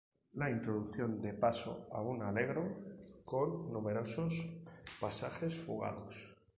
[0.41, 2.65] La introducción da paso a un "allegro"
[3.31, 4.33] con numerosos
[5.03, 6.15] pasajes fugados.